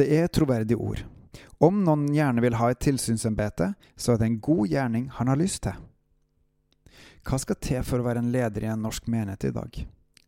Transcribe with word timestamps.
Det 0.00 0.06
er 0.16 0.30
troverdige 0.32 0.80
ord. 0.80 1.02
Om 1.60 1.82
noen 1.84 2.06
gjerne 2.14 2.40
vil 2.40 2.54
ha 2.56 2.70
et 2.72 2.78
tilsynsembete, 2.80 3.74
så 3.92 4.14
er 4.14 4.20
det 4.20 4.28
en 4.30 4.38
god 4.40 4.70
gjerning 4.72 5.10
han 5.12 5.28
har 5.28 5.36
lyst 5.36 5.66
til. 5.66 5.74
Hva 7.20 7.36
skal 7.42 7.58
til 7.60 7.82
for 7.84 8.00
å 8.00 8.06
være 8.06 8.22
en 8.22 8.30
leder 8.32 8.64
i 8.64 8.70
en 8.72 8.80
norsk 8.80 9.10
menighet 9.12 9.44
i 9.44 9.52
dag? 9.58 9.76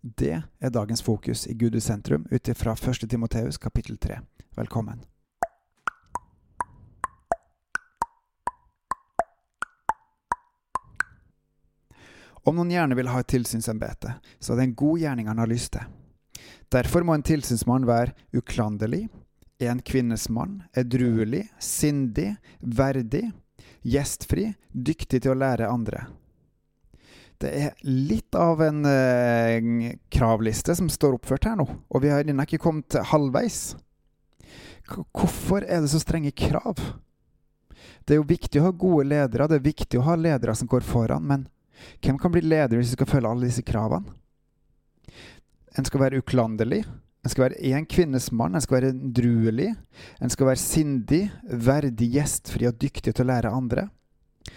Det 0.03 0.35
er 0.37 0.75
dagens 0.75 1.01
fokus 1.01 1.47
i 1.49 1.57
Gud 1.57 1.79
i 1.79 1.81
sentrum 1.81 2.27
ut 2.29 2.51
ifra 2.53 2.75
1. 2.77 3.09
Timoteus 3.09 3.57
kapittel 3.57 3.97
3. 3.97 4.19
Velkommen. 4.61 5.01
Om 12.45 12.61
noen 12.61 12.77
gjerne 12.77 13.01
vil 13.01 13.09
ha 13.09 13.25
et 13.25 13.33
tilsynsembete, 13.39 14.19
så 14.37 14.53
er 14.53 14.61
det 14.61 14.69
en 14.69 14.79
god 14.85 15.01
gjerning 15.07 15.33
han 15.33 15.41
har 15.41 15.49
lyst 15.49 15.73
til. 15.79 15.89
Derfor 16.69 17.09
må 17.09 17.17
en 17.17 17.25
tilsynsmann 17.25 17.89
være 17.89 18.13
uklanderlig, 18.37 19.07
en 19.71 19.83
kvinnes 19.85 20.29
mann, 20.33 20.63
edruelig, 20.77 21.47
sindig, 21.63 22.35
verdig, 22.61 23.29
gjestfri, 23.83 24.53
dyktig 24.73 25.23
til 25.23 25.35
å 25.35 25.39
lære 25.39 25.71
andre. 25.71 26.07
Det 27.43 27.51
er 27.59 27.73
litt 27.83 28.37
av 28.39 28.61
en 28.63 28.85
eh, 28.87 29.95
kravliste 30.15 30.77
som 30.79 30.91
står 30.91 31.17
oppført 31.17 31.49
her 31.49 31.57
nå, 31.59 31.67
og 31.67 32.05
vi 32.05 32.13
har 32.13 32.23
ennå 32.23 32.47
ikke 32.47 32.63
kommet 32.63 32.95
halvveis. 33.11 33.73
Hvorfor 34.87 35.67
er 35.67 35.83
det 35.83 35.91
så 35.91 35.99
strenge 36.03 36.31
krav? 36.37 36.79
Det 38.07 38.15
er 38.15 38.21
jo 38.21 38.29
viktig 38.29 38.61
å 38.61 38.69
ha 38.69 38.75
gode 38.75 39.09
ledere, 39.11 39.49
det 39.51 39.59
er 39.59 39.67
viktig 39.67 39.99
å 39.99 40.07
ha 40.07 40.17
ledere 40.19 40.55
som 40.59 40.71
går 40.71 40.87
foran, 40.87 41.27
men 41.27 41.47
hvem 42.03 42.19
kan 42.21 42.31
bli 42.35 42.45
leder 42.45 42.79
hvis 42.79 42.93
du 42.93 42.99
skal 42.99 43.11
følge 43.11 43.31
alle 43.35 43.49
disse 43.49 43.65
kravene? 43.67 44.15
En 45.79 45.87
skal 45.89 46.03
være 46.03 46.21
uklanderlig. 46.21 46.83
En 47.23 47.31
skal 47.31 47.45
være 47.45 47.61
én 47.63 47.87
kvinnes 47.87 48.33
mann. 48.35 48.55
En 48.55 48.61
skal 48.61 48.81
være 48.81 48.93
druelig. 49.15 49.71
En 50.23 50.31
skal 50.31 50.49
være 50.51 50.63
sindig, 50.63 51.23
verdig, 51.43 52.11
gjestfri 52.17 52.67
og 52.67 52.79
dyktig 52.83 53.15
til 53.15 53.25
å 53.27 53.31
lære 53.31 53.53
andre. 53.55 53.89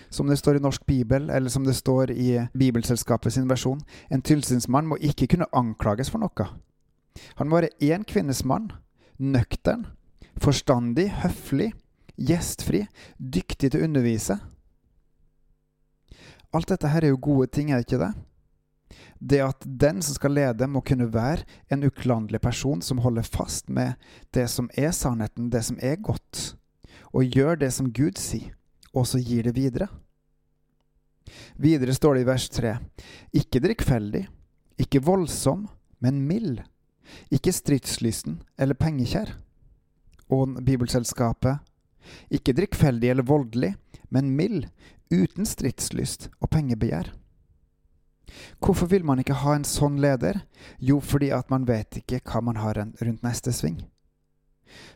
Som 0.09 0.31
det 0.31 0.39
står 0.39 0.57
i 0.57 0.63
Norsk 0.63 0.85
bibel, 0.87 1.29
eller 1.29 1.49
som 1.53 1.65
det 1.65 1.75
står 1.77 2.11
i 2.11 2.39
Bibelselskapet 2.57 3.33
sin 3.33 3.49
versjon, 3.49 3.83
en 4.09 4.23
tilsynsmann 4.25 4.89
må 4.89 4.97
ikke 4.97 5.27
kunne 5.35 5.49
anklages 5.53 6.09
for 6.09 6.23
noe. 6.23 6.47
Han 7.37 7.49
må 7.49 7.59
være 7.59 7.75
én 7.85 8.03
kvinnes 8.07 8.41
mann, 8.47 8.71
nøktern, 9.21 9.85
forstandig, 10.41 11.11
høflig, 11.21 11.71
gjestfri, 12.17 12.85
dyktig 13.19 13.71
til 13.71 13.81
å 13.83 13.89
undervise. 13.89 14.39
Alt 16.55 16.71
dette 16.71 16.89
her 16.89 17.03
er 17.03 17.13
jo 17.13 17.21
gode 17.21 17.51
ting, 17.51 17.69
er 17.69 17.81
det 17.81 17.89
ikke 17.89 18.01
det? 18.01 18.13
Det 19.19 19.41
at 19.41 19.65
den 19.65 20.01
som 20.05 20.17
skal 20.17 20.35
lede, 20.35 20.67
må 20.67 20.81
kunne 20.85 21.07
være 21.13 21.45
en 21.71 21.83
uklanderlig 21.87 22.41
person 22.41 22.81
som 22.81 23.01
holder 23.03 23.25
fast 23.25 23.69
med 23.69 23.95
det 24.35 24.47
som 24.51 24.69
er 24.77 24.91
sannheten, 24.95 25.49
det 25.49 25.63
som 25.65 25.79
er 25.81 25.95
godt, 25.95 26.55
og 27.13 27.23
gjør 27.23 27.59
det 27.63 27.71
som 27.73 27.91
Gud 27.93 28.19
sier, 28.21 28.53
og 28.93 29.07
så 29.07 29.19
gir 29.19 29.47
det 29.47 29.55
videre. 29.55 29.89
Videre 31.57 31.95
står 31.95 32.15
det 32.15 32.25
i 32.25 32.29
vers 32.29 32.49
3.: 32.49 32.77
Ikke 33.33 33.59
drikkfeldig, 33.59 34.27
ikke 34.77 35.03
voldsom, 35.03 35.67
men 35.99 36.21
mild. 36.27 36.61
Ikke 37.31 37.53
stridslysten 37.53 38.41
eller 38.57 38.77
pengekjær. 38.77 39.35
Og 40.29 40.57
Bibelselskapet 40.65 41.61
ikke 42.29 42.53
drikkfeldig 42.53 43.09
eller 43.09 43.25
voldelig, 43.25 43.75
men 44.09 44.33
mild, 44.37 44.65
uten 45.13 45.45
stridslyst 45.45 46.29
og 46.39 46.49
pengebegjær. 46.53 47.11
Hvorfor 48.59 48.89
vil 48.91 49.05
man 49.05 49.19
ikke 49.21 49.37
ha 49.41 49.55
en 49.55 49.67
sånn 49.67 49.99
leder? 50.01 50.41
Jo, 50.79 50.99
fordi 50.99 51.31
at 51.35 51.51
man 51.53 51.67
vet 51.67 52.01
ikke 52.01 52.21
hva 52.25 52.41
man 52.41 52.59
har 52.61 52.79
rundt 52.79 53.23
neste 53.25 53.53
sving. 53.53 53.83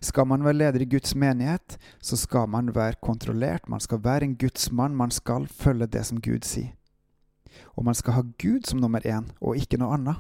Skal 0.02 0.28
man 0.28 0.44
være 0.44 0.58
leder 0.58 0.84
i 0.84 0.90
Guds 0.90 1.16
menighet, 1.16 1.78
så 2.02 2.18
skal 2.18 2.50
man 2.50 2.74
være 2.76 3.00
kontrollert, 3.02 3.70
man 3.70 3.80
skal 3.80 4.04
være 4.04 4.26
en 4.26 4.36
Guds 4.36 4.72
mann, 4.72 4.96
man 4.96 5.12
skal 5.12 5.48
følge 5.48 5.88
det 5.88 6.06
som 6.06 6.22
Gud 6.22 6.48
sier. 6.48 6.74
Og 7.76 7.86
man 7.86 7.96
skal 7.96 8.14
ha 8.14 8.24
Gud 8.42 8.68
som 8.68 8.80
nummer 8.80 9.04
én, 9.06 9.30
og 9.42 9.58
ikke 9.58 9.80
noe 9.80 9.96
annet. 9.96 10.20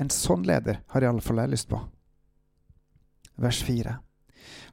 En 0.00 0.10
sånn 0.12 0.46
leder 0.48 0.80
har 0.92 1.04
iallfall 1.04 1.42
jeg 1.42 1.54
lyst 1.54 1.68
på. 1.68 1.80
Vers 3.38 3.60
fire. 3.62 3.98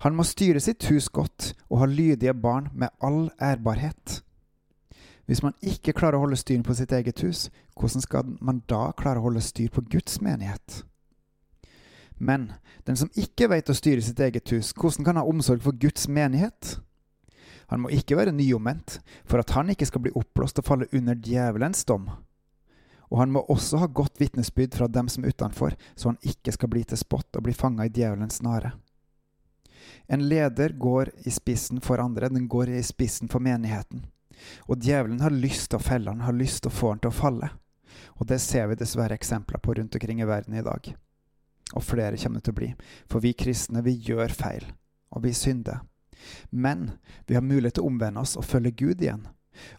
Han 0.05 0.15
må 0.15 0.23
styre 0.27 0.61
sitt 0.63 0.87
hus 0.89 1.09
godt 1.09 1.53
og 1.69 1.81
ha 1.81 1.89
lydige 1.89 2.33
barn 2.33 2.69
med 2.73 2.93
all 3.03 3.29
ærbarhet. 3.41 4.21
Hvis 5.25 5.41
man 5.41 5.55
ikke 5.65 5.95
klarer 5.97 6.19
å 6.19 6.25
holde 6.25 6.37
styr 6.37 6.61
på 6.65 6.75
sitt 6.77 6.91
eget 6.93 7.23
hus, 7.25 7.47
hvordan 7.73 8.03
skal 8.03 8.35
man 8.45 8.61
da 8.69 8.91
klare 8.97 9.21
å 9.21 9.25
holde 9.25 9.41
styr 9.41 9.71
på 9.73 9.81
Guds 9.89 10.19
menighet? 10.21 10.83
Men 12.17 12.51
den 12.85 12.97
som 12.99 13.09
ikke 13.17 13.49
vet 13.51 13.69
å 13.69 13.75
styre 13.75 14.03
sitt 14.05 14.21
eget 14.21 14.51
hus, 14.53 14.71
hvordan 14.77 15.07
kan 15.07 15.17
ha 15.19 15.25
omsorg 15.25 15.63
for 15.65 15.75
Guds 15.81 16.07
menighet? 16.07 16.77
Han 17.73 17.81
må 17.81 17.89
ikke 17.89 18.17
være 18.19 18.35
nyomvendt, 18.35 18.99
for 19.25 19.41
at 19.41 19.55
han 19.57 19.73
ikke 19.73 19.87
skal 19.89 20.05
bli 20.05 20.13
oppblåst 20.13 20.61
og 20.61 20.67
falle 20.67 20.89
under 20.93 21.17
djevelens 21.17 21.81
dom. 21.89 22.07
Og 23.09 23.19
han 23.21 23.33
må 23.33 23.41
også 23.49 23.81
ha 23.81 23.89
godt 23.89 24.21
vitnesbyrd 24.21 24.77
fra 24.77 24.87
dem 24.87 25.09
som 25.09 25.25
er 25.25 25.33
utenfor, 25.33 25.73
så 25.95 26.13
han 26.13 26.21
ikke 26.21 26.53
skal 26.53 26.69
bli 26.69 26.83
til 26.85 27.01
spott 27.01 27.37
og 27.37 27.47
bli 27.47 27.57
fanga 27.57 27.85
i 27.85 27.93
djevelens 27.93 28.41
snare. 28.41 28.75
En 30.05 30.27
leder 30.29 30.73
går 30.77 31.11
i 31.25 31.33
spissen 31.33 31.81
for 31.81 32.01
andre, 32.01 32.29
den 32.29 32.47
går 32.49 32.69
i 32.77 32.83
spissen 32.85 33.29
for 33.29 33.41
menigheten. 33.41 34.05
Og 34.69 34.81
djevelen 34.81 35.21
har 35.23 35.33
lyst 35.33 35.69
til 35.71 35.79
å 35.79 35.85
felle 35.85 36.11
han, 36.11 36.25
har 36.25 36.35
lyst 36.35 36.63
til 36.63 36.71
å 36.71 36.75
få 36.75 36.93
han 36.93 37.01
til 37.03 37.11
å 37.11 37.17
falle. 37.19 37.49
Og 38.19 38.27
det 38.29 38.39
ser 38.43 38.69
vi 38.69 38.79
dessverre 38.79 39.17
eksempler 39.17 39.61
på 39.63 39.75
rundt 39.77 39.95
omkring 39.95 40.21
i 40.21 40.29
verden 40.29 40.55
i 40.55 40.63
dag. 40.65 40.91
Og 41.73 41.83
flere 41.83 42.17
kommer 42.21 42.39
det 42.39 42.47
til 42.47 42.55
å 42.55 42.59
bli. 42.59 42.71
For 43.11 43.23
vi 43.23 43.33
kristne, 43.37 43.83
vi 43.85 43.95
gjør 44.07 44.33
feil, 44.35 44.67
og 45.11 45.25
vi 45.25 45.33
synder. 45.35 45.81
Men 46.49 46.91
vi 47.27 47.35
har 47.37 47.45
mulighet 47.45 47.79
til 47.79 47.85
å 47.85 47.91
omvende 47.91 48.23
oss 48.23 48.35
og 48.39 48.47
følge 48.47 48.75
Gud 48.85 49.03
igjen. 49.03 49.27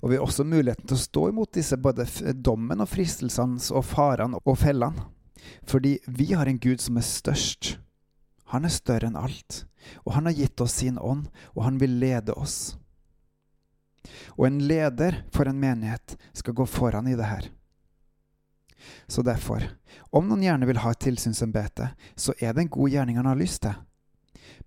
Og 0.01 0.11
vi 0.11 0.17
har 0.17 0.25
også 0.25 0.47
muligheten 0.49 0.89
til 0.89 0.97
å 0.97 1.05
stå 1.05 1.29
imot 1.31 1.53
disse 1.57 1.77
både 1.77 2.07
dommen 2.35 2.81
og 2.81 2.89
fristelsene 2.89 3.61
og 3.77 3.85
farene 3.85 4.41
og 4.45 4.59
fellene. 4.61 5.11
Fordi 5.69 5.99
vi 6.07 6.33
har 6.33 6.49
en 6.49 6.61
Gud 6.63 6.81
som 6.83 6.97
er 6.97 7.07
størst. 7.07 7.77
Han 8.53 8.65
er 8.65 8.73
større 8.73 9.11
enn 9.11 9.19
alt, 9.19 9.65
og 10.05 10.15
han 10.15 10.29
har 10.29 10.37
gitt 10.39 10.63
oss 10.63 10.79
sin 10.81 11.01
ånd, 11.03 11.27
og 11.55 11.65
han 11.67 11.81
vil 11.83 11.99
lede 12.01 12.35
oss. 12.39 12.77
Og 14.37 14.47
en 14.49 14.59
leder 14.69 15.23
for 15.35 15.49
en 15.49 15.61
menighet 15.61 16.17
skal 16.37 16.57
gå 16.57 16.67
foran 16.67 17.09
i 17.09 17.17
det 17.19 17.29
her. 17.29 17.49
Så 19.07 19.23
derfor, 19.23 19.65
om 20.11 20.29
noen 20.29 20.45
gjerne 20.45 20.67
vil 20.69 20.81
ha 20.83 20.93
et 20.93 21.03
tilsynsembete, 21.03 21.91
så 22.15 22.35
er 22.39 22.55
det 22.55 22.67
en 22.67 22.75
god 22.77 22.93
gjerning 22.93 23.19
han 23.19 23.29
har 23.31 23.39
lyst 23.39 23.65
til. 23.65 23.75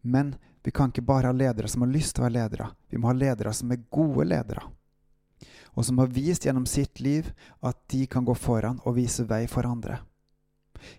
Men 0.02 0.36
vi 0.64 0.74
kan 0.76 0.92
ikke 0.92 1.06
bare 1.06 1.32
ha 1.32 1.36
ledere 1.36 1.70
som 1.72 1.86
har 1.86 1.94
lyst 1.94 2.16
til 2.16 2.24
å 2.24 2.28
være 2.28 2.38
ledere, 2.40 2.70
vi 2.90 3.00
må 3.00 3.12
ha 3.12 3.16
ledere 3.16 3.54
som 3.56 3.72
er 3.72 3.86
gode 3.92 4.28
ledere. 4.28 4.66
Og 5.78 5.86
som 5.88 6.02
har 6.02 6.12
vist 6.12 6.46
gjennom 6.46 6.66
sitt 6.68 7.00
liv 7.00 7.30
at 7.64 7.78
de 7.94 8.04
kan 8.12 8.26
gå 8.28 8.36
foran 8.36 8.82
og 8.84 8.98
vise 8.98 9.24
vei 9.30 9.46
for 9.48 9.68
andre. 9.70 10.02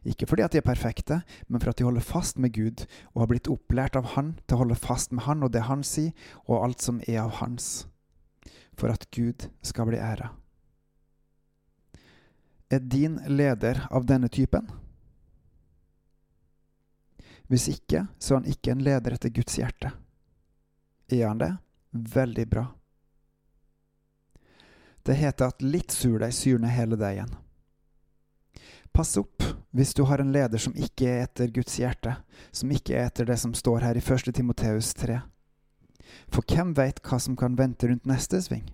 Ikke 0.04 0.26
fordi 0.28 0.44
at 0.44 0.52
de 0.52 0.60
er 0.60 0.66
perfekte, 0.66 1.20
men 1.48 1.60
for 1.60 1.72
at 1.72 1.78
de 1.78 1.86
holder 1.86 2.04
fast 2.04 2.38
med 2.38 2.52
Gud 2.56 2.84
og 3.14 3.22
har 3.22 3.30
blitt 3.32 3.48
opplært 3.52 3.96
av 3.96 4.12
Han 4.16 4.34
til 4.46 4.56
å 4.56 4.62
holde 4.64 4.76
fast 4.80 5.12
med 5.12 5.24
Han 5.24 5.44
og 5.44 5.52
det 5.54 5.66
Han 5.68 5.84
sier, 5.84 6.12
og 6.46 6.64
alt 6.64 6.84
som 6.84 7.00
er 7.08 7.22
av 7.24 7.38
Hans. 7.40 7.89
For 8.78 8.92
at 8.92 9.08
Gud 9.10 9.48
skal 9.62 9.88
bli 9.90 9.98
æra. 9.98 10.30
Er 12.70 12.80
din 12.80 13.18
leder 13.26 13.86
av 13.90 14.06
denne 14.06 14.28
typen? 14.28 14.68
Hvis 17.50 17.66
ikke, 17.68 18.06
så 18.18 18.34
er 18.34 18.38
han 18.38 18.52
ikke 18.52 18.70
en 18.70 18.84
leder 18.86 19.16
etter 19.16 19.32
Guds 19.34 19.56
hjerte. 19.58 19.90
Er 21.10 21.26
han 21.26 21.40
det? 21.40 21.50
Veldig 21.90 22.44
bra. 22.46 22.68
Det 25.02 25.16
heter 25.18 25.50
at 25.50 25.64
litt 25.64 25.90
surdeig 25.90 26.60
ned 26.60 26.70
hele 26.70 26.98
deigen. 27.00 27.32
Pass 28.92 29.16
opp 29.18 29.42
hvis 29.74 29.94
du 29.94 30.04
har 30.06 30.22
en 30.22 30.32
leder 30.32 30.58
som 30.58 30.74
ikke 30.74 31.08
er 31.08 31.24
etter 31.24 31.50
Guds 31.50 31.78
hjerte, 31.78 32.16
som 32.52 32.70
ikke 32.70 32.94
er 32.94 33.10
etter 33.10 33.26
det 33.26 33.38
som 33.38 33.54
står 33.54 33.86
her 33.86 33.98
i 33.98 34.02
1. 34.02 34.30
Timoteus 34.34 34.94
3. 34.94 35.18
For 36.32 36.44
hvem 36.46 36.74
veit 36.76 37.00
hva 37.04 37.18
som 37.22 37.36
kan 37.38 37.58
vente 37.58 37.88
rundt 37.88 38.08
neste 38.08 38.40
sving? 38.42 38.66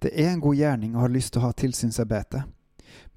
Det 0.00 0.12
er 0.16 0.32
en 0.32 0.40
god 0.40 0.56
gjerning 0.56 0.96
å 0.96 1.04
ha 1.04 1.10
lyst 1.12 1.34
til 1.34 1.42
å 1.42 1.48
ha 1.48 1.56
tilsynsarbeidet, 1.56 2.44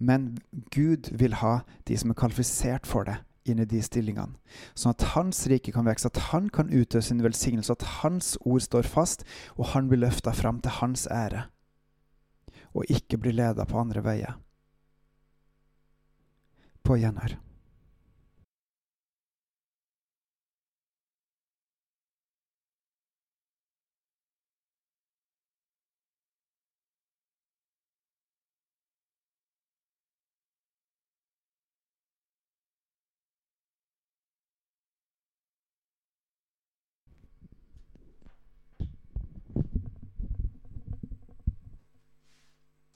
men 0.04 0.34
Gud 0.74 1.10
vil 1.16 1.38
ha 1.40 1.62
de 1.88 1.96
som 2.00 2.12
er 2.12 2.20
kvalifisert 2.20 2.88
for 2.88 3.08
det, 3.08 3.22
inn 3.48 3.60
i 3.60 3.68
de 3.68 3.80
stillingene, 3.84 4.36
sånn 4.76 4.92
at 4.92 5.08
Hans 5.14 5.46
rike 5.52 5.72
kan 5.76 5.88
vokse, 5.88 6.12
at 6.12 6.30
Han 6.32 6.50
kan 6.52 6.72
utøve 6.72 7.04
sin 7.04 7.24
velsignelse, 7.24 7.72
at 7.72 7.88
Hans 8.02 8.36
ord 8.44 8.64
står 8.64 8.88
fast, 8.88 9.24
og 9.56 9.72
Han 9.74 9.90
blir 9.92 10.04
løfta 10.04 10.36
fram 10.36 10.60
til 10.64 10.80
Hans 10.82 11.08
ære 11.12 11.48
og 12.74 12.90
ikke 12.90 13.18
blir 13.22 13.36
leda 13.38 13.66
på 13.70 13.80
andre 13.80 14.04
veier. 14.04 14.38
På 16.84 16.98
gjenhør. 17.00 17.38